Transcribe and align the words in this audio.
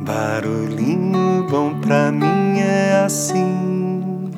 Barulhinho 0.00 1.44
bom 1.50 1.80
pra 1.80 2.12
mim 2.12 2.60
é 2.60 3.02
assim, 3.04 4.30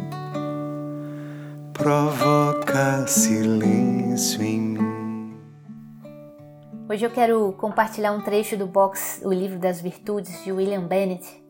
provoca 1.74 3.06
silêncio 3.06 4.42
em 4.42 4.58
mim. 4.58 5.38
Hoje 6.88 7.04
eu 7.04 7.10
quero 7.10 7.52
compartilhar 7.58 8.12
um 8.12 8.22
trecho 8.22 8.56
do 8.56 8.66
box 8.66 9.20
O 9.22 9.30
Livro 9.30 9.58
das 9.58 9.82
Virtudes 9.82 10.42
de 10.42 10.50
William 10.50 10.86
Bennett, 10.86 11.44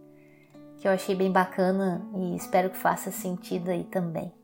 que 0.79 0.89
eu 0.89 0.93
achei 0.93 1.15
bem 1.15 1.31
bacana 1.31 2.05
e 2.13 2.35
espero 2.35 2.69
que 2.69 2.77
faça 2.77 3.13
sentido 3.13 3.71
aí 3.71 3.85
também. 3.85 4.35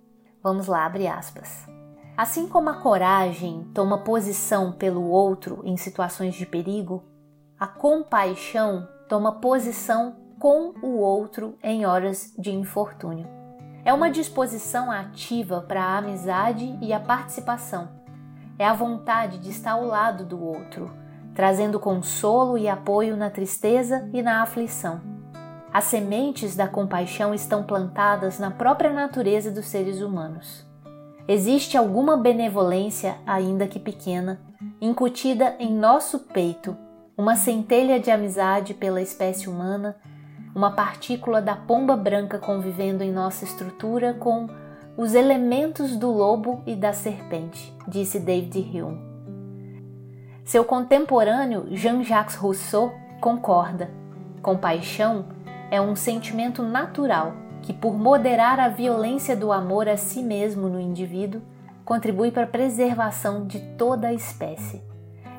Vamos 0.44 0.68
lá, 0.68 0.86
abre 0.86 1.08
aspas. 1.08 1.66
Assim 2.16 2.46
como 2.46 2.70
a 2.70 2.74
coragem 2.74 3.68
toma 3.74 3.98
posição 3.98 4.70
pelo 4.70 5.02
outro 5.02 5.60
em 5.64 5.76
situações 5.76 6.36
de 6.36 6.46
perigo, 6.46 7.02
a 7.58 7.66
compaixão 7.66 8.86
toma 9.08 9.40
posição 9.40 10.16
com 10.38 10.74
o 10.82 10.98
outro 10.98 11.56
em 11.62 11.86
horas 11.86 12.34
de 12.38 12.52
infortúnio. 12.52 13.26
É 13.84 13.92
uma 13.92 14.10
disposição 14.10 14.90
ativa 14.90 15.60
para 15.60 15.82
a 15.82 15.98
amizade 15.98 16.76
e 16.82 16.92
a 16.92 17.00
participação. 17.00 17.88
É 18.58 18.66
a 18.66 18.72
vontade 18.72 19.38
de 19.38 19.50
estar 19.50 19.72
ao 19.72 19.84
lado 19.84 20.24
do 20.24 20.42
outro, 20.42 20.90
trazendo 21.34 21.78
consolo 21.78 22.58
e 22.58 22.68
apoio 22.68 23.16
na 23.16 23.30
tristeza 23.30 24.08
e 24.12 24.22
na 24.22 24.42
aflição. 24.42 25.00
As 25.72 25.84
sementes 25.84 26.56
da 26.56 26.66
compaixão 26.66 27.34
estão 27.34 27.62
plantadas 27.62 28.38
na 28.38 28.50
própria 28.50 28.90
natureza 28.92 29.50
dos 29.50 29.66
seres 29.66 30.00
humanos. 30.00 30.66
Existe 31.28 31.76
alguma 31.76 32.16
benevolência, 32.16 33.16
ainda 33.26 33.66
que 33.66 33.78
pequena, 33.78 34.40
incutida 34.80 35.54
em 35.58 35.72
nosso 35.72 36.20
peito, 36.20 36.76
uma 37.16 37.34
centelha 37.34 37.98
de 37.98 38.10
amizade 38.10 38.74
pela 38.74 39.00
espécie 39.00 39.48
humana, 39.48 39.96
uma 40.54 40.72
partícula 40.72 41.40
da 41.40 41.56
pomba 41.56 41.96
branca 41.96 42.38
convivendo 42.38 43.02
em 43.02 43.10
nossa 43.10 43.44
estrutura 43.44 44.12
com 44.12 44.48
os 44.98 45.14
elementos 45.14 45.96
do 45.96 46.10
lobo 46.10 46.62
e 46.66 46.74
da 46.74 46.92
serpente, 46.92 47.74
disse 47.88 48.18
David 48.18 48.58
Hume. 48.58 49.00
Seu 50.44 50.64
contemporâneo 50.64 51.66
Jean-Jacques 51.70 52.36
Rousseau 52.36 52.92
concorda. 53.20 53.90
Compaixão 54.42 55.26
é 55.70 55.80
um 55.80 55.96
sentimento 55.96 56.62
natural 56.62 57.34
que, 57.62 57.72
por 57.72 57.98
moderar 57.98 58.60
a 58.60 58.68
violência 58.68 59.34
do 59.34 59.50
amor 59.50 59.88
a 59.88 59.96
si 59.96 60.22
mesmo 60.22 60.68
no 60.68 60.78
indivíduo, 60.78 61.42
contribui 61.84 62.30
para 62.30 62.44
a 62.44 62.48
preservação 62.48 63.46
de 63.46 63.58
toda 63.76 64.08
a 64.08 64.14
espécie. 64.14 64.82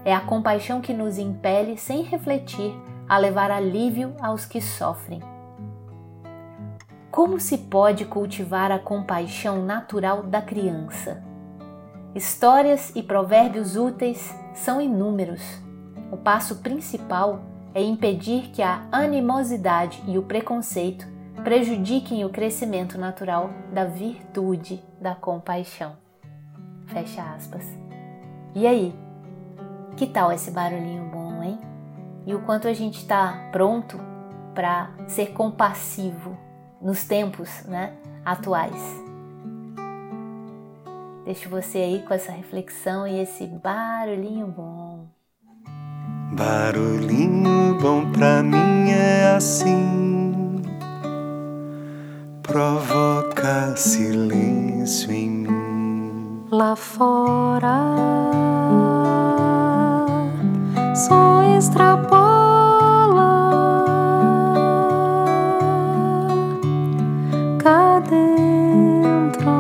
É 0.08 0.16
a 0.16 0.22
compaixão 0.22 0.80
que 0.80 0.94
nos 0.94 1.18
impele, 1.18 1.76
sem 1.76 2.02
refletir, 2.02 2.74
a 3.10 3.18
levar 3.18 3.52
alívio 3.52 4.16
aos 4.22 4.46
que 4.46 4.62
sofrem. 4.62 5.22
Como 7.12 7.42
se 7.42 7.58
pode 7.58 8.06
cultivar 8.06 8.72
a 8.72 8.80
compaixão 8.80 9.66
natural 9.66 10.24
da 10.24 10.42
criança? 10.42 11.22
Histórias 12.16 12.96
e 12.96 13.04
provérbios 13.04 13.76
úteis 13.76 14.34
são 14.54 14.80
inúmeros. 14.80 15.42
O 16.10 16.16
passo 16.16 16.60
principal 16.60 17.42
é 17.76 17.84
impedir 17.84 18.44
que 18.52 18.62
a 18.62 18.88
animosidade 18.90 20.02
e 20.08 20.18
o 20.18 20.24
preconceito 20.24 21.06
prejudiquem 21.44 22.24
o 22.24 22.30
crescimento 22.30 22.98
natural 22.98 23.50
da 23.74 23.84
virtude 23.84 24.82
da 25.02 25.14
compaixão. 25.14 25.98
Fecha 26.86 27.22
aspas. 27.24 27.66
E 28.56 28.66
aí? 28.66 29.07
Que 29.98 30.08
tal 30.08 30.32
esse 30.32 30.52
barulhinho 30.52 31.10
bom, 31.12 31.44
hein? 31.44 31.60
E 32.26 32.34
o 32.34 32.40
quanto 32.40 32.68
a 32.68 32.74
gente 32.74 33.00
está 33.00 33.50
pronto 33.52 34.00
para 34.54 34.92
ser 35.08 35.34
compassivo 35.34 36.38
nos 36.82 37.04
tempos 37.04 37.64
né, 37.66 37.94
atuais. 38.24 38.82
Deixo 41.26 41.50
você 41.50 41.80
aí 41.80 42.04
com 42.08 42.14
essa 42.14 42.32
reflexão 42.32 43.06
e 43.06 43.20
esse 43.20 43.46
barulhinho 43.48 44.48
bom. 44.48 45.08
Barulhinho 46.32 47.78
bom 47.82 48.10
pra 48.12 48.42
mim 48.42 48.92
é 48.92 49.36
assim 49.36 49.98
provoca 52.58 53.76
silêncio 53.76 55.12
em 55.12 55.30
mim. 55.30 56.48
Lá 56.50 56.76
fora 56.76 58.47
dentro. 68.02 69.52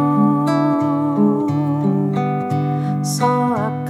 Só 3.04 3.54
a 3.56 3.87